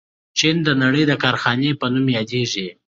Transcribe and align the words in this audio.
چین 0.37 0.55
د 0.67 0.69
نړۍ 0.83 1.03
د 1.07 1.13
کارخانې 1.23 1.69
په 1.79 1.85
نوم 1.93 2.05
یادیږي. 2.17 2.67